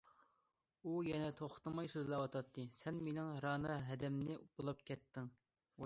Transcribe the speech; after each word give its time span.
ئۇ 0.85 0.93
يەنە 1.07 1.27
توختىماي 1.41 1.91
سۆزلەۋاتاتتى- 1.95 2.65
سەن 2.79 2.99
مېنىڭ 3.09 3.31
رەنا 3.47 3.79
ھەدەمنى 3.91 4.41
بۇلاپ 4.57 4.87
كەتتىڭ؟! 4.91 5.35